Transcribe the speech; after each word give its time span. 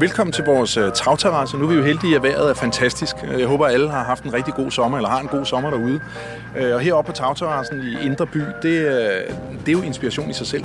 Velkommen 0.00 0.32
til 0.32 0.44
vores 0.44 0.76
øh, 0.76 0.92
tagterrasse. 0.92 1.56
Nu 1.56 1.64
er 1.64 1.68
vi 1.68 1.74
jo 1.74 1.82
heldige, 1.82 2.16
at 2.16 2.22
vejret 2.22 2.50
er 2.50 2.54
fantastisk. 2.54 3.16
Øh, 3.24 3.40
jeg 3.40 3.48
håber, 3.48 3.66
at 3.66 3.74
alle 3.74 3.90
har 3.90 4.04
haft 4.04 4.24
en 4.24 4.32
rigtig 4.34 4.54
god 4.54 4.70
sommer, 4.70 4.98
eller 4.98 5.10
har 5.10 5.20
en 5.20 5.28
god 5.28 5.44
sommer 5.44 5.70
derude. 5.70 6.00
Øh, 6.56 6.74
og 6.74 6.80
heroppe 6.80 7.12
på 7.12 7.16
tagterrassen 7.16 7.82
i 7.82 8.06
Indre 8.06 8.26
By, 8.26 8.38
det, 8.38 8.54
det 9.66 9.68
er 9.68 9.72
jo 9.72 9.82
inspiration 9.82 10.30
i 10.30 10.32
sig 10.32 10.46
selv. 10.46 10.64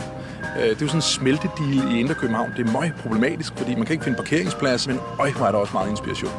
Det 0.55 0.63
er 0.63 0.69
jo 0.69 0.87
sådan 0.87 0.97
en 0.97 1.01
smeltedeal 1.01 1.91
i 1.95 1.99
Indre 1.99 2.13
København. 2.13 2.53
Det 2.57 2.67
er 2.67 2.71
meget 2.71 2.93
problematisk, 3.01 3.53
fordi 3.57 3.75
man 3.75 3.85
kan 3.85 3.93
ikke 3.93 4.03
finde 4.03 4.17
parkeringsplads, 4.17 4.87
men 4.87 4.99
øj, 5.19 5.31
hvor 5.31 5.45
er 5.45 5.51
der 5.51 5.59
også 5.59 5.73
meget 5.73 5.89
inspiration. 5.89 6.31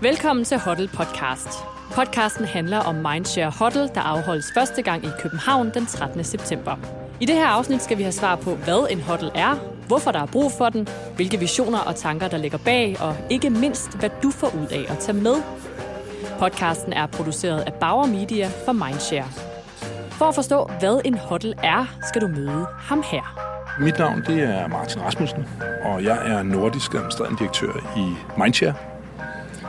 Velkommen 0.00 0.44
til 0.44 0.58
Hotel 0.58 0.88
Podcast. 0.88 1.48
Podcasten 1.92 2.44
handler 2.44 2.78
om 2.78 2.94
Mindshare 2.94 3.52
Hotel, 3.58 3.90
der 3.94 4.00
afholdes 4.00 4.46
første 4.54 4.82
gang 4.82 5.04
i 5.04 5.08
København 5.20 5.70
den 5.74 5.86
13. 5.86 6.24
september. 6.24 6.76
I 7.20 7.26
det 7.26 7.34
her 7.34 7.46
afsnit 7.46 7.82
skal 7.82 7.98
vi 7.98 8.02
have 8.02 8.12
svar 8.12 8.36
på, 8.36 8.54
hvad 8.54 8.86
en 8.90 9.00
hotel 9.00 9.30
er, 9.34 9.77
hvorfor 9.88 10.12
der 10.12 10.20
er 10.20 10.26
brug 10.26 10.52
for 10.52 10.68
den, 10.68 10.88
hvilke 11.16 11.38
visioner 11.38 11.78
og 11.78 11.96
tanker, 11.96 12.28
der 12.28 12.36
ligger 12.38 12.58
bag, 12.58 12.96
og 13.00 13.16
ikke 13.30 13.50
mindst, 13.50 13.98
hvad 13.98 14.10
du 14.22 14.30
får 14.30 14.46
ud 14.46 14.66
af 14.70 14.92
at 14.92 14.98
tage 14.98 15.18
med. 15.18 15.34
Podcasten 16.38 16.92
er 16.92 17.06
produceret 17.06 17.60
af 17.60 17.72
Bauer 17.72 18.06
Media 18.06 18.48
for 18.64 18.72
Mindshare. 18.72 19.28
For 20.10 20.24
at 20.24 20.34
forstå, 20.34 20.70
hvad 20.80 21.00
en 21.04 21.14
hotel 21.14 21.54
er, 21.62 21.96
skal 22.08 22.22
du 22.22 22.28
møde 22.28 22.66
ham 22.78 23.02
her. 23.10 23.48
Mit 23.80 23.98
navn 23.98 24.22
det 24.26 24.42
er 24.42 24.68
Martin 24.68 25.02
Rasmussen, 25.02 25.44
og 25.84 26.04
jeg 26.04 26.32
er 26.32 26.42
nordisk 26.42 26.94
administrerende 26.94 27.38
direktør 27.38 27.72
i 27.96 28.06
Mindshare. 28.42 28.74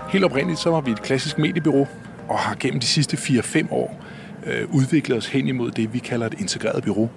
Helt 0.10 0.26
oprindeligt 0.26 0.60
så 0.60 0.70
var 0.70 0.82
vi 0.82 0.92
et 0.92 1.02
klassisk 1.02 1.38
mediebyrå, 1.38 1.88
og 2.30 2.40
har 2.40 2.56
gennem 2.60 2.80
de 2.80 2.86
sidste 2.86 3.18
4-5 3.18 3.74
år 3.74 4.00
øh, 4.46 4.68
udviklet 4.70 5.18
os 5.18 5.28
hen 5.28 5.48
imod 5.48 5.72
det, 5.72 5.94
vi 5.94 6.00
kalder 6.00 6.26
et 6.26 6.34
integreret 6.40 6.84
bureau. 6.84 7.10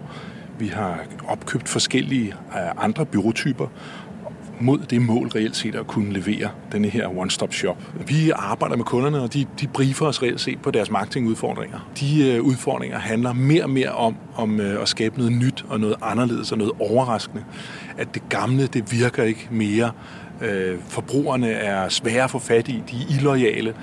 Vi 0.63 0.69
har 0.69 1.01
opkøbt 1.29 1.69
forskellige 1.69 2.29
øh, 2.29 2.85
andre 2.85 3.07
byråtyper 3.07 3.67
mod 4.61 4.79
det 4.79 5.03
mål 5.03 5.29
reelt 5.29 5.57
set 5.57 5.75
at 5.75 5.87
kunne 5.87 6.13
levere 6.13 6.49
denne 6.73 6.89
her 6.89 7.09
one-stop 7.09 7.53
shop. 7.53 7.77
Vi 8.09 8.31
arbejder 8.35 8.77
med 8.77 8.85
kunderne, 8.85 9.23
og 9.23 9.35
de, 9.35 9.47
de 9.61 9.67
briefer 9.67 10.07
os 10.07 10.23
reelt 10.23 10.41
set 10.41 10.63
på 10.63 10.71
deres 10.71 10.91
marketingudfordringer. 10.91 11.91
De 12.01 12.31
øh, 12.31 12.43
udfordringer 12.43 12.99
handler 12.99 13.33
mere 13.33 13.63
og 13.63 13.71
mere 13.71 13.91
om, 13.91 14.17
om 14.35 14.61
øh, 14.61 14.83
at 14.83 14.89
skabe 14.89 15.19
noget 15.19 15.33
nyt 15.33 15.65
og 15.69 15.81
noget 15.81 15.97
anderledes 16.03 16.53
og 16.53 16.59
noget 16.59 16.73
overraskende. 16.81 17.45
At 17.99 18.15
det 18.15 18.29
gamle, 18.29 18.67
det 18.67 18.93
virker 18.93 19.23
ikke 19.23 19.49
mere. 19.51 19.91
Øh, 20.43 20.79
forbrugerne 20.89 21.51
er 21.51 21.89
svære 21.89 22.25
at 22.25 22.31
få 22.31 22.39
fat 22.39 22.69
i, 22.69 22.83
de 22.91 22.97
er 22.97 23.17
illoyale. 23.17 23.75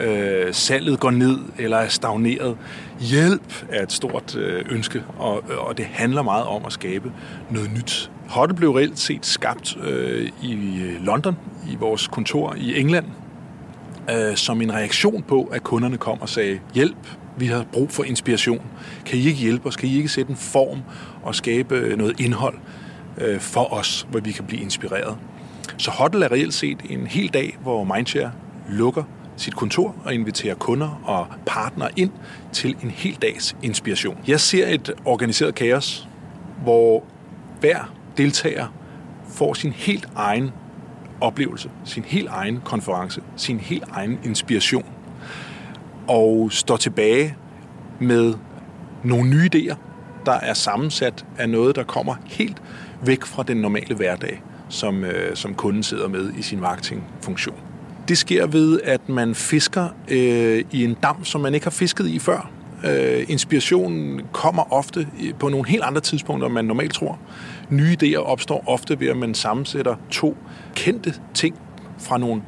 Øh, 0.00 0.54
salget 0.54 1.00
går 1.00 1.10
ned 1.10 1.38
eller 1.58 1.76
er 1.76 1.88
stagneret. 1.88 2.56
Hjælp 3.00 3.64
er 3.68 3.82
et 3.82 3.92
stort 3.92 4.36
øh, 4.36 4.64
ønske, 4.70 5.02
og, 5.18 5.42
og 5.58 5.78
det 5.78 5.84
handler 5.84 6.22
meget 6.22 6.44
om 6.44 6.64
at 6.66 6.72
skabe 6.72 7.12
noget 7.50 7.70
nyt. 7.72 8.10
Hotte 8.28 8.54
blev 8.54 8.70
reelt 8.70 8.98
set 8.98 9.26
skabt 9.26 9.76
øh, 9.84 10.30
i 10.42 10.52
øh, 10.54 11.04
London, 11.04 11.36
i 11.70 11.76
vores 11.76 12.08
kontor 12.08 12.54
i 12.58 12.80
England, 12.80 13.06
øh, 14.10 14.36
som 14.36 14.62
en 14.62 14.74
reaktion 14.74 15.22
på, 15.22 15.42
at 15.52 15.62
kunderne 15.62 15.96
kom 15.96 16.20
og 16.20 16.28
sagde, 16.28 16.58
hjælp, 16.74 16.96
vi 17.38 17.46
har 17.46 17.64
brug 17.72 17.90
for 17.90 18.04
inspiration. 18.04 18.62
Kan 19.06 19.18
I 19.18 19.22
ikke 19.22 19.38
hjælpe 19.38 19.68
os? 19.68 19.76
Kan 19.76 19.88
I 19.88 19.96
ikke 19.96 20.08
sætte 20.08 20.30
en 20.30 20.36
form 20.36 20.82
og 21.22 21.34
skabe 21.34 21.94
noget 21.96 22.20
indhold 22.20 22.54
øh, 23.18 23.40
for 23.40 23.72
os, 23.72 24.06
hvor 24.10 24.20
vi 24.20 24.32
kan 24.32 24.44
blive 24.44 24.62
inspireret? 24.62 25.16
Så 25.76 25.90
Hotel 25.90 26.22
er 26.22 26.32
reelt 26.32 26.54
set 26.54 26.78
en 26.90 27.06
hel 27.06 27.28
dag, 27.28 27.58
hvor 27.62 27.84
Mindshare 27.84 28.32
lukker 28.68 29.02
sit 29.36 29.56
kontor 29.56 29.94
og 30.04 30.14
inviterer 30.14 30.54
kunder 30.54 31.00
og 31.04 31.26
partnere 31.46 31.90
ind 31.96 32.10
til 32.52 32.76
en 32.82 32.90
hel 32.90 33.14
dags 33.22 33.56
inspiration. 33.62 34.18
Jeg 34.26 34.40
ser 34.40 34.68
et 34.68 34.94
organiseret 35.04 35.54
kaos, 35.54 36.08
hvor 36.62 37.04
hver 37.60 37.94
deltager 38.16 38.66
får 39.28 39.54
sin 39.54 39.72
helt 39.72 40.08
egen 40.16 40.50
oplevelse, 41.20 41.70
sin 41.84 42.04
helt 42.04 42.28
egen 42.28 42.60
konference, 42.64 43.22
sin 43.36 43.60
helt 43.60 43.84
egen 43.92 44.18
inspiration, 44.24 44.84
og 46.08 46.52
står 46.52 46.76
tilbage 46.76 47.36
med 48.00 48.34
nogle 49.04 49.30
nye 49.30 49.50
idéer, 49.54 49.74
der 50.26 50.32
er 50.32 50.54
sammensat 50.54 51.26
af 51.38 51.48
noget, 51.48 51.76
der 51.76 51.84
kommer 51.84 52.14
helt 52.24 52.62
væk 53.02 53.24
fra 53.24 53.42
den 53.42 53.56
normale 53.56 53.94
hverdag, 53.94 54.42
som, 54.68 55.04
øh, 55.04 55.36
som 55.36 55.54
kunden 55.54 55.82
sidder 55.82 56.08
med 56.08 56.32
i 56.38 56.42
sin 56.42 56.60
marketingfunktion. 56.60 57.56
Det 58.08 58.18
sker 58.18 58.46
ved, 58.46 58.80
at 58.84 59.08
man 59.08 59.34
fisker 59.34 59.88
øh, 60.08 60.64
i 60.72 60.84
en 60.84 60.94
dam, 61.02 61.24
som 61.24 61.40
man 61.40 61.54
ikke 61.54 61.66
har 61.66 61.70
fisket 61.70 62.06
i 62.06 62.18
før. 62.18 62.50
Øh, 62.84 63.24
inspirationen 63.28 64.20
kommer 64.32 64.72
ofte 64.72 65.08
på 65.38 65.48
nogle 65.48 65.68
helt 65.68 65.82
andre 65.82 66.00
tidspunkter, 66.00 66.46
end 66.46 66.54
man 66.54 66.64
normalt 66.64 66.94
tror. 66.94 67.18
Nye 67.70 67.96
idéer 68.02 68.16
opstår 68.16 68.64
ofte 68.66 69.00
ved, 69.00 69.08
at 69.08 69.16
man 69.16 69.34
sammensætter 69.34 69.96
to 70.10 70.36
kendte 70.74 71.14
ting 71.34 71.56
fra 71.98 72.18
nogle 72.18 72.42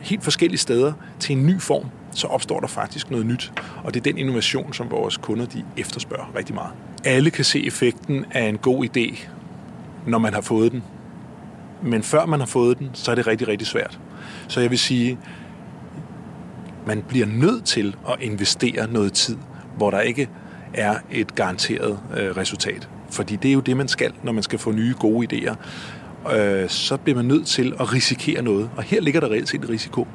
helt 0.00 0.24
forskellige 0.24 0.58
steder 0.58 0.92
til 1.20 1.36
en 1.36 1.46
ny 1.46 1.60
form, 1.60 1.84
så 2.12 2.26
opstår 2.26 2.60
der 2.60 2.66
faktisk 2.66 3.10
noget 3.10 3.26
nyt. 3.26 3.52
Og 3.84 3.94
det 3.94 4.00
er 4.00 4.04
den 4.04 4.18
innovation, 4.18 4.72
som 4.72 4.90
vores 4.90 5.16
kunder 5.16 5.46
de 5.46 5.64
efterspørger 5.76 6.32
rigtig 6.36 6.54
meget. 6.54 6.70
Alle 7.04 7.30
kan 7.30 7.44
se 7.44 7.66
effekten 7.66 8.24
af 8.30 8.48
en 8.48 8.58
god 8.58 8.84
idé, 8.84 9.28
når 10.06 10.18
man 10.18 10.34
har 10.34 10.40
fået 10.40 10.72
den. 10.72 10.82
Men 11.84 12.02
før 12.02 12.26
man 12.26 12.40
har 12.40 12.46
fået 12.46 12.78
den, 12.78 12.90
så 12.92 13.10
er 13.10 13.14
det 13.14 13.26
rigtig, 13.26 13.48
rigtig 13.48 13.66
svært. 13.66 14.00
Så 14.48 14.60
jeg 14.60 14.70
vil 14.70 14.78
sige, 14.78 15.18
man 16.86 17.02
bliver 17.08 17.26
nødt 17.26 17.64
til 17.64 17.96
at 18.08 18.16
investere 18.20 18.92
noget 18.92 19.12
tid, 19.12 19.36
hvor 19.76 19.90
der 19.90 20.00
ikke 20.00 20.28
er 20.74 20.94
et 21.10 21.34
garanteret 21.34 21.98
øh, 22.16 22.36
resultat. 22.36 22.88
Fordi 23.10 23.36
det 23.36 23.48
er 23.48 23.52
jo 23.52 23.60
det, 23.60 23.76
man 23.76 23.88
skal, 23.88 24.12
når 24.22 24.32
man 24.32 24.42
skal 24.42 24.58
få 24.58 24.72
nye 24.72 24.94
gode 24.98 25.26
idéer. 25.32 25.54
Øh, 26.36 26.68
så 26.68 26.96
bliver 26.96 27.16
man 27.16 27.24
nødt 27.24 27.46
til 27.46 27.74
at 27.80 27.92
risikere 27.92 28.42
noget. 28.42 28.70
Og 28.76 28.82
her 28.82 29.00
ligger 29.00 29.20
der 29.20 29.28
reelt 29.30 29.48
set 29.48 29.60
en 29.60 29.68
risiko. 29.68 30.06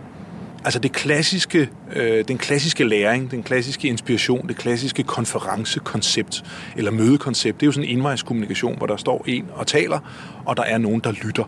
Altså 0.65 0.79
det 0.79 0.91
klassiske, 0.91 1.69
øh, 1.95 2.23
den 2.27 2.37
klassiske 2.37 2.83
læring, 2.83 3.31
den 3.31 3.43
klassiske 3.43 3.87
inspiration, 3.87 4.47
det 4.47 4.57
klassiske 4.57 5.03
konferencekoncept 5.03 6.43
eller 6.77 6.91
mødekoncept, 6.91 7.59
det 7.59 7.65
er 7.65 7.67
jo 7.67 7.71
sådan 7.71 7.89
en 7.89 7.97
envejskommunikation, 7.97 8.77
hvor 8.77 8.87
der 8.87 8.97
står 8.97 9.23
en 9.27 9.45
og 9.53 9.67
taler, 9.67 9.99
og 10.45 10.57
der 10.57 10.63
er 10.63 10.77
nogen, 10.77 10.99
der 10.99 11.11
lytter 11.11 11.43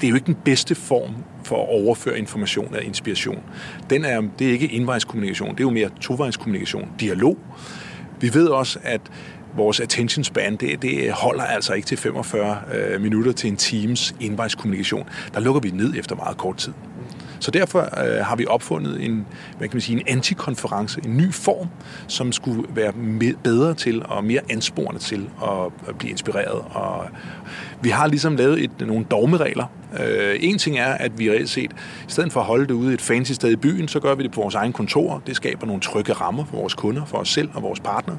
det 0.00 0.06
er 0.06 0.10
jo 0.10 0.14
ikke 0.14 0.26
den 0.26 0.36
bedste 0.44 0.74
form 0.74 1.14
for 1.44 1.62
at 1.62 1.68
overføre 1.68 2.18
information 2.18 2.74
af 2.74 2.84
inspiration. 2.84 3.42
Den 3.90 4.04
er, 4.04 4.22
det 4.38 4.48
er 4.48 4.52
ikke 4.52 4.72
envejskommunikation, 4.72 5.50
det 5.50 5.60
er 5.60 5.64
jo 5.64 5.70
mere 5.70 5.90
tovejskommunikation, 6.00 6.88
dialog. 7.00 7.38
Vi 8.20 8.34
ved 8.34 8.48
også, 8.48 8.78
at 8.82 9.00
vores 9.56 9.80
attention 9.80 10.24
span, 10.24 10.56
det, 10.56 10.82
det 10.82 11.12
holder 11.12 11.42
altså 11.42 11.72
ikke 11.72 11.86
til 11.86 11.98
45 11.98 12.58
øh, 12.74 13.00
minutter 13.00 13.32
til 13.32 13.50
en 13.50 13.56
times 13.56 14.14
envejskommunikation. 14.20 15.08
Der 15.34 15.40
lukker 15.40 15.60
vi 15.60 15.70
ned 15.70 15.94
efter 15.98 16.16
meget 16.16 16.36
kort 16.36 16.56
tid. 16.56 16.72
Så 17.44 17.50
derfor 17.50 17.78
øh, 17.80 18.24
har 18.26 18.36
vi 18.36 18.46
opfundet 18.46 19.04
en, 19.04 19.26
hvad 19.58 19.68
kan 19.68 19.76
man 19.76 19.80
sige, 19.80 20.00
en 20.00 20.06
antikonference, 20.08 21.00
en 21.04 21.16
ny 21.16 21.32
form, 21.32 21.68
som 22.06 22.32
skulle 22.32 22.64
være 22.68 22.92
bedre 23.42 23.74
til 23.74 24.02
og 24.06 24.24
mere 24.24 24.40
ansporende 24.50 25.00
til 25.00 25.28
at, 25.42 25.88
at 25.88 25.98
blive 25.98 26.10
inspireret. 26.10 26.64
Og 26.70 27.06
vi 27.80 27.88
har 27.88 28.06
ligesom 28.06 28.36
lavet 28.36 28.64
et, 28.64 28.70
nogle 28.80 29.04
dogmeregler. 29.04 29.66
Øh, 30.00 30.36
en 30.40 30.58
ting 30.58 30.78
er, 30.78 30.92
at 30.92 31.18
vi 31.18 31.30
reelt 31.30 31.50
set, 31.50 31.72
i 32.08 32.10
stedet 32.10 32.32
for 32.32 32.40
at 32.40 32.46
holde 32.46 32.66
det 32.66 32.74
ude 32.74 32.90
i 32.90 32.94
et 32.94 33.00
fancy 33.00 33.32
sted 33.32 33.50
i 33.50 33.56
byen, 33.56 33.88
så 33.88 34.00
gør 34.00 34.14
vi 34.14 34.22
det 34.22 34.32
på 34.32 34.40
vores 34.40 34.54
egen 34.54 34.72
kontor. 34.72 35.22
Det 35.26 35.36
skaber 35.36 35.66
nogle 35.66 35.80
trygge 35.80 36.12
rammer 36.12 36.44
for 36.44 36.56
vores 36.56 36.74
kunder, 36.74 37.04
for 37.04 37.18
os 37.18 37.28
selv 37.28 37.48
og 37.54 37.62
vores 37.62 37.80
partnere. 37.80 38.18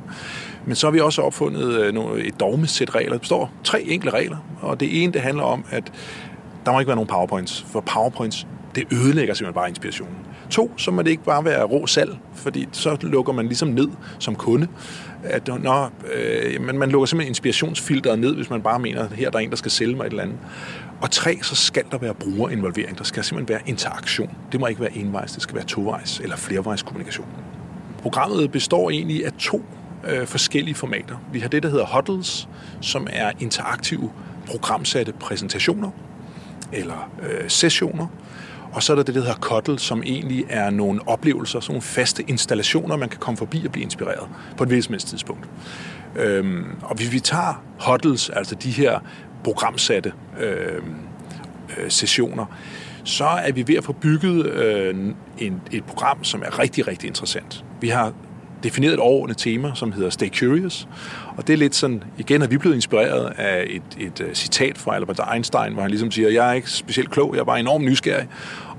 Men 0.66 0.76
så 0.76 0.88
har 0.88 0.92
vi 0.92 1.00
også 1.00 1.22
opfundet 1.22 1.74
øh, 1.74 2.20
et 2.20 2.40
dogmesæt 2.40 2.96
regler. 2.96 3.12
Der 3.12 3.20
består 3.20 3.52
tre 3.64 3.82
enkle 3.82 4.12
regler, 4.12 4.38
og 4.62 4.80
det 4.80 5.04
ene 5.04 5.14
det 5.14 5.22
handler 5.22 5.44
om, 5.44 5.66
at 5.72 5.92
der 6.66 6.72
må 6.72 6.80
ikke 6.80 6.88
være 6.88 6.96
nogen 6.96 7.08
powerpoints, 7.08 7.66
for 7.72 7.80
powerpoints 7.80 8.48
det 8.76 8.84
ødelægger 8.92 9.34
simpelthen 9.34 9.54
bare 9.54 9.70
inspirationen. 9.70 10.16
To, 10.50 10.72
så 10.78 10.92
må 10.92 11.02
det 11.02 11.10
ikke 11.10 11.24
bare 11.24 11.46
være 11.46 11.64
rå 11.64 11.88
salg, 11.88 12.18
fordi 12.34 12.68
så 12.72 12.98
lukker 13.02 13.34
man 13.34 13.46
ligesom 13.46 13.68
ned 13.68 13.88
som 14.20 14.36
kunde. 14.36 14.68
At, 15.24 15.48
når, 15.48 15.92
øh, 16.16 16.62
man, 16.62 16.78
man 16.78 16.90
lukker 16.90 17.06
simpelthen 17.06 17.32
inspirationsfilteret 17.32 18.20
ned, 18.20 18.36
hvis 18.36 18.50
man 18.50 18.62
bare 18.62 18.80
mener, 18.80 19.04
at 19.04 19.12
her 19.12 19.30
der 19.30 19.38
er 19.38 19.44
en, 19.44 19.50
der 19.50 19.56
skal 19.56 19.72
sælge 19.72 19.96
mig 19.96 20.06
et 20.06 20.10
eller 20.10 20.24
andet. 20.24 20.38
Og 21.02 21.12
tre, 21.12 21.40
så 21.42 21.56
skal 21.56 21.84
der 21.92 21.98
være 21.98 22.14
brugerinvolvering. 22.14 22.98
Der 22.98 23.04
skal 23.04 23.24
simpelthen 23.24 23.54
være 23.54 23.62
interaktion. 23.66 24.32
Det 24.52 24.60
må 24.60 24.68
ikke 24.68 24.82
være 24.82 24.98
envejs, 24.98 25.32
det 25.32 25.42
skal 25.42 25.56
være 25.56 25.66
tovejs 25.66 26.20
eller 26.20 26.36
flervejs 26.36 26.84
kommunikation. 26.84 27.28
Programmet 28.02 28.52
består 28.52 28.90
egentlig 28.90 29.26
af 29.26 29.32
to 29.40 29.66
øh, 30.08 30.28
forskellige 30.28 30.76
formater. 30.76 31.16
Vi 31.32 31.40
har 31.40 31.50
det, 31.50 31.64
der 31.64 31.70
hedder 31.70 31.86
Huddles, 31.96 32.48
som 32.82 33.08
er 33.10 33.32
interaktive 33.40 34.12
programsatte 34.46 35.14
præsentationer 35.20 35.92
eller 36.74 37.12
øh, 37.22 37.50
sessioner, 37.50 38.08
og 38.76 38.84
så 38.84 38.94
er 38.94 38.96
der 38.96 39.04
det, 39.04 39.16
der 39.16 39.22
hedder 39.22 39.36
Kottel, 39.36 39.80
som 39.80 40.04
egentlig 40.06 40.46
er 40.50 40.70
nogle 40.70 41.08
oplevelser, 41.08 41.60
sådan 41.60 41.74
nogle 41.74 41.82
faste 41.82 42.24
installationer, 42.28 42.96
man 42.96 43.10
kan 43.10 43.20
komme 43.20 43.38
forbi 43.38 43.66
og 43.66 43.72
blive 43.72 43.84
inspireret 43.84 44.30
på 44.58 44.64
et 44.64 44.70
hvilket 44.70 45.02
tidspunkt. 45.02 45.48
Øhm, 46.16 46.66
og 46.82 46.96
hvis 46.96 47.12
vi 47.12 47.20
tager 47.20 47.64
Huddles, 47.88 48.30
altså 48.30 48.56
de 48.56 48.72
her 48.72 49.00
programsatte 49.44 50.14
øhm, 50.40 50.96
øh, 51.78 51.92
sessioner, 51.92 52.46
så 53.04 53.26
er 53.26 53.52
vi 53.52 53.68
ved 53.68 53.76
at 53.76 53.84
få 53.84 53.94
bygget 53.94 54.46
øh, 54.46 54.96
en, 55.38 55.62
et 55.72 55.84
program, 55.84 56.24
som 56.24 56.44
er 56.46 56.60
rigtig, 56.60 56.88
rigtig 56.88 57.08
interessant. 57.08 57.66
Vi 57.82 57.90
har 57.90 58.14
defineret 58.66 58.94
et 58.94 59.00
overordnet 59.00 59.38
tema, 59.38 59.72
som 59.76 59.92
hedder 59.92 60.10
Stay 60.10 60.30
Curious. 60.30 60.88
Og 61.38 61.48
det 61.48 61.54
er 61.54 61.58
lidt 61.58 61.76
sådan, 61.76 62.04
igen 62.18 62.42
er 62.42 62.48
vi 62.48 62.58
blevet 62.58 62.76
inspireret 62.76 63.34
af 63.38 63.64
et, 63.68 63.82
et, 64.00 64.22
øh, 64.22 64.34
citat 64.34 64.78
fra 64.78 64.96
Albert 64.96 65.20
Einstein, 65.34 65.74
hvor 65.74 65.82
han 65.82 65.92
ligesom 65.92 66.12
siger, 66.12 66.30
jeg 66.30 66.50
er 66.50 66.54
ikke 66.54 66.72
specielt 66.72 67.12
klog, 67.12 67.36
jeg 67.36 67.42
er 67.42 67.46
bare 67.46 67.60
enormt 67.60 67.86
nysgerrig. 67.86 68.28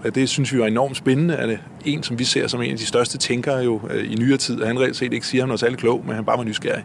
Og 0.04 0.14
det 0.14 0.28
synes 0.28 0.52
vi 0.52 0.58
var 0.58 0.66
enormt 0.66 0.96
spændende, 0.96 1.36
at 1.36 1.48
øh, 1.48 1.58
en, 1.84 2.02
som 2.02 2.18
vi 2.18 2.24
ser 2.24 2.46
som 2.46 2.62
en 2.62 2.70
af 2.70 2.78
de 2.78 2.86
største 2.86 3.18
tænkere 3.18 3.56
jo 3.56 3.80
øh, 3.90 4.12
i 4.12 4.14
nyere 4.14 4.36
tid, 4.36 4.60
at 4.60 4.66
han 4.66 4.80
reelt 4.80 4.96
set 4.96 5.12
ikke 5.12 5.26
siger, 5.26 5.42
at 5.42 5.48
han 5.48 5.52
er 5.52 5.56
særlig 5.56 5.78
klog, 5.78 6.02
men 6.06 6.14
han 6.14 6.24
bare 6.24 6.38
var 6.38 6.44
nysgerrig. 6.44 6.84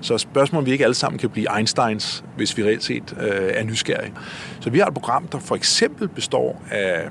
Så 0.00 0.18
spørgsmålet, 0.18 0.62
om 0.62 0.66
vi 0.66 0.72
ikke 0.72 0.84
alle 0.84 0.94
sammen 0.94 1.18
kan 1.18 1.30
blive 1.30 1.56
Einsteins, 1.56 2.24
hvis 2.36 2.56
vi 2.56 2.64
reelt 2.64 2.84
set 2.84 3.16
øh, 3.20 3.50
er 3.54 3.64
nysgerrige. 3.64 4.12
Så 4.60 4.70
vi 4.70 4.78
har 4.78 4.86
et 4.86 4.94
program, 4.94 5.26
der 5.26 5.38
for 5.38 5.54
eksempel 5.54 6.08
består 6.08 6.62
af 6.70 7.08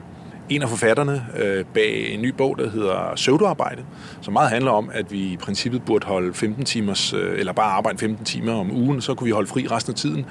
en 0.50 0.62
af 0.62 0.70
forfatterne 0.70 1.26
øh, 1.38 1.66
bag 1.74 2.14
en 2.14 2.22
ny 2.22 2.30
bog, 2.30 2.58
der 2.58 2.70
hedder 2.70 3.16
Søvdearbejde, 3.16 3.84
som 4.22 4.34
meget 4.34 4.50
handler 4.50 4.72
om, 4.72 4.90
at 4.94 5.12
vi 5.12 5.20
i 5.20 5.38
princippet 5.38 5.82
burde 5.86 6.06
holde 6.08 6.34
15 6.34 6.66
timers, 6.66 7.14
øh, 7.14 7.40
eller 7.40 7.54
bare 7.54 7.72
arbejde 7.72 7.98
15 7.98 8.26
timer 8.26 8.54
om 8.54 8.72
ugen, 8.72 9.02
så 9.02 9.14
kunne 9.14 9.26
vi 9.26 9.32
holde 9.32 9.48
fri 9.48 9.68
resten 9.72 9.92
af 9.92 9.96
tiden 9.96 10.26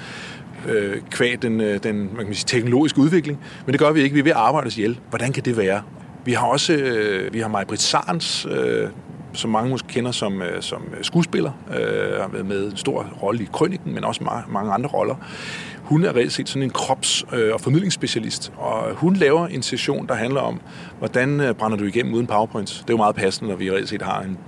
øh, 0.69 0.97
kvæg 1.11 1.43
den, 1.43 1.61
øh, 1.61 1.83
den 1.83 2.11
man 2.17 2.27
kan 2.27 2.35
sige, 2.35 2.47
teknologiske 2.47 2.99
udvikling. 2.99 3.39
Men 3.67 3.73
det 3.73 3.81
gør 3.81 3.93
vi 3.93 4.01
ikke. 4.01 4.15
Vi 4.15 4.21
er 4.21 4.25
ved 4.25 4.33
at 4.33 4.39
arbejde 4.39 4.67
os 4.67 4.79
ihjel. 4.79 4.99
Hvordan 5.09 5.33
kan 5.33 5.45
det 5.45 5.57
være? 5.57 5.83
Vi 6.25 6.33
har 6.33 6.47
også 6.47 6.73
øh, 6.73 7.35
vi 7.35 7.41
har 7.41 7.49
Maj-Brit 7.49 7.81
Sarns, 7.81 8.47
øh, 8.51 8.89
som 9.33 9.51
mange 9.51 9.71
måske 9.71 9.89
kender 9.89 10.11
som, 10.11 10.43
øh, 10.43 10.63
som 10.63 10.83
skuespiller, 11.03 11.53
øh, 11.71 12.21
har 12.21 12.29
været 12.29 12.47
med 12.47 12.71
en 12.71 12.77
stor 12.77 13.07
rolle 13.23 13.43
i 13.43 13.49
Krøniken, 13.53 13.95
men 13.95 14.05
også 14.05 14.25
mange, 14.25 14.53
mange 14.53 14.73
andre 14.73 14.89
roller. 14.89 15.15
Hun 15.83 16.05
er 16.05 16.17
reelt 16.17 16.33
set 16.33 16.49
sådan 16.49 16.63
en 16.63 16.73
krops- 16.79 17.37
øh, 17.37 17.55
og 17.55 17.61
formidlingsspecialist, 17.61 18.53
og 18.57 18.95
hun 18.95 19.17
laver 19.17 19.47
en 19.47 19.63
session, 19.63 20.07
der 20.07 20.15
handler 20.15 20.41
om, 20.41 20.61
hvordan 20.99 21.41
øh, 21.41 21.55
brænder 21.55 21.79
du 21.79 21.85
igennem 21.85 22.15
uden 22.15 22.27
PowerPoints. 22.27 22.79
Det 22.79 22.91
er 22.91 22.95
jo 22.95 22.97
meget 22.97 23.17
passende, 23.17 23.51
når 23.51 23.57
vi 23.57 23.71
reelt 23.71 23.89
set 23.89 24.03
har 24.03 24.23
en 24.23 24.39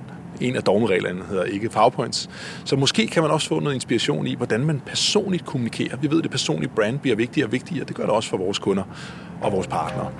en 0.40 0.56
af 0.56 0.62
dogmereglerne 0.62 1.24
hedder 1.28 1.44
ikke 1.44 1.68
PowerPoints. 1.68 2.30
Så 2.64 2.76
måske 2.76 3.06
kan 3.06 3.22
man 3.22 3.30
også 3.30 3.48
få 3.48 3.60
noget 3.60 3.74
inspiration 3.74 4.26
i, 4.26 4.34
hvordan 4.34 4.60
man 4.60 4.82
personligt 4.86 5.44
kommunikerer. 5.44 5.96
Vi 5.96 6.10
ved, 6.10 6.18
at 6.18 6.22
det 6.22 6.30
personlige 6.30 6.70
brand 6.76 6.98
bliver 6.98 7.16
vigtigere 7.16 7.46
og 7.46 7.52
vigtigere. 7.52 7.84
Det 7.84 7.96
gør 7.96 8.02
det 8.02 8.12
også 8.12 8.28
for 8.28 8.36
vores 8.36 8.58
kunder 8.58 8.82
og 9.42 9.52
vores 9.52 9.66
partnere. 9.66 10.10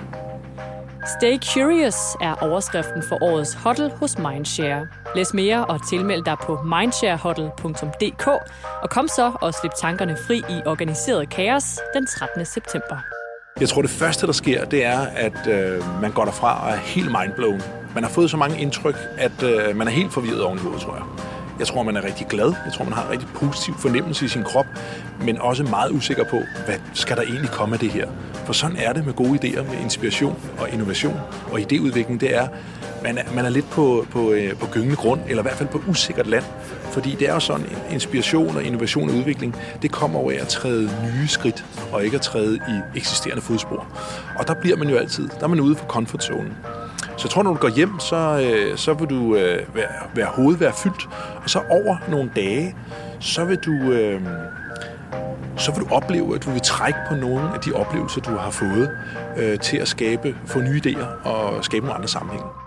Stay 1.05 1.37
Curious 1.53 1.95
er 2.21 2.35
overskriften 2.41 3.03
for 3.03 3.23
årets 3.23 3.53
huddle 3.63 3.91
hos 3.91 4.17
Mindshare. 4.17 4.87
Læs 5.15 5.33
mere 5.33 5.65
og 5.65 5.87
tilmeld 5.89 6.23
dig 6.23 6.37
på 6.43 6.63
mindsharehuddle.dk 6.63 8.27
og 8.83 8.89
kom 8.89 9.07
så 9.07 9.31
og 9.41 9.53
slip 9.53 9.71
tankerne 9.81 10.17
fri 10.27 10.37
i 10.37 10.61
organiseret 10.65 11.29
kaos 11.29 11.79
den 11.93 12.07
13. 12.07 12.45
september. 12.45 12.97
Jeg 13.59 13.69
tror, 13.69 13.81
det 13.81 13.91
første, 13.91 14.27
der 14.27 14.33
sker, 14.33 14.65
det 14.65 14.85
er, 14.85 14.99
at 14.99 15.47
øh, 15.47 16.01
man 16.01 16.11
går 16.11 16.25
derfra 16.25 16.65
og 16.65 16.71
er 16.71 16.77
helt 16.77 17.11
mindblown. 17.21 17.61
Man 17.95 18.03
har 18.03 18.11
fået 18.11 18.29
så 18.29 18.37
mange 18.37 18.59
indtryk, 18.61 18.95
at 19.17 19.43
øh, 19.43 19.75
man 19.75 19.87
er 19.87 19.91
helt 19.91 20.13
forvirret 20.13 20.43
oven 20.43 20.57
i 20.57 20.61
hovedet, 20.61 20.81
tror 20.81 20.95
jeg. 20.95 21.03
Jeg 21.61 21.67
tror, 21.67 21.83
man 21.83 21.97
er 21.97 22.03
rigtig 22.03 22.27
glad. 22.27 22.53
Jeg 22.65 22.73
tror, 22.73 22.85
man 22.85 22.93
har 22.93 23.05
en 23.05 23.11
rigtig 23.11 23.27
positiv 23.35 23.73
fornemmelse 23.77 24.25
i 24.25 24.27
sin 24.27 24.43
krop, 24.43 24.65
men 25.25 25.41
også 25.41 25.63
meget 25.63 25.91
usikker 25.91 26.23
på, 26.23 26.41
hvad 26.65 26.75
skal 26.93 27.17
der 27.17 27.23
egentlig 27.23 27.49
komme 27.51 27.75
af 27.75 27.79
det 27.79 27.89
her? 27.89 28.07
For 28.45 28.53
sådan 28.53 28.77
er 28.77 28.93
det 28.93 29.05
med 29.05 29.13
gode 29.13 29.39
idéer, 29.39 29.63
med 29.63 29.83
inspiration 29.83 30.39
og 30.59 30.69
innovation 30.69 31.19
og 31.51 31.59
idéudvikling. 31.59 32.17
Det 32.19 32.35
er, 32.35 32.47
man 33.03 33.17
er, 33.17 33.21
man 33.35 33.45
er 33.45 33.49
lidt 33.49 33.69
på, 33.69 34.05
på, 34.11 34.31
øh, 34.31 34.55
på 34.55 34.67
gyngende 34.71 34.95
grund, 34.95 35.21
eller 35.27 35.43
i 35.43 35.45
hvert 35.45 35.57
fald 35.57 35.69
på 35.69 35.81
usikkert 35.87 36.27
land. 36.27 36.43
Fordi 36.81 37.15
det 37.19 37.29
er 37.29 37.33
jo 37.33 37.39
sådan, 37.39 37.65
inspiration 37.91 38.55
og 38.55 38.63
innovation 38.63 39.09
og 39.09 39.15
udvikling, 39.15 39.55
det 39.81 39.91
kommer 39.91 40.19
over 40.19 40.31
af 40.31 40.37
at 40.41 40.47
træde 40.47 40.83
nye 40.83 41.27
skridt, 41.27 41.65
og 41.91 42.05
ikke 42.05 42.15
at 42.15 42.21
træde 42.21 42.55
i 42.55 42.97
eksisterende 42.97 43.41
fodspor. 43.41 43.87
Og 44.39 44.47
der 44.47 44.53
bliver 44.53 44.77
man 44.77 44.89
jo 44.89 44.97
altid, 44.97 45.29
der 45.39 45.43
er 45.43 45.47
man 45.47 45.59
ude 45.59 45.75
for 45.75 45.85
comfort 45.85 46.23
zone. 46.23 46.55
Så 47.21 47.27
jeg 47.27 47.31
tror, 47.31 47.43
når 47.43 47.53
du 47.53 47.59
går 47.59 47.69
hjem, 47.69 47.99
så, 47.99 48.15
øh, 48.17 48.77
så 48.77 48.93
vil 48.93 49.09
du 49.09 49.35
øh, 49.35 49.75
være, 49.75 49.87
være 50.15 50.25
hovedet 50.25 50.59
være 50.59 50.73
fyldt, 50.73 51.09
og 51.43 51.49
så 51.49 51.59
over 51.69 51.97
nogle 52.09 52.31
dage, 52.35 52.75
så 53.19 53.45
vil 53.45 53.57
du... 53.57 53.71
Øh, 53.71 54.21
så 55.57 55.71
vil 55.71 55.83
du 55.83 55.95
opleve, 55.95 56.35
at 56.35 56.45
du 56.45 56.49
vil 56.49 56.61
trække 56.61 56.99
på 57.09 57.15
nogle 57.15 57.53
af 57.53 57.59
de 57.59 57.73
oplevelser, 57.73 58.21
du 58.21 58.31
har 58.31 58.51
fået, 58.51 58.89
øh, 59.37 59.59
til 59.59 59.77
at 59.77 59.87
skabe, 59.87 60.35
få 60.45 60.59
nye 60.59 60.81
idéer 60.85 61.27
og 61.27 61.65
skabe 61.65 61.85
nogle 61.85 61.95
andre 61.95 62.07
sammenhænge. 62.07 62.60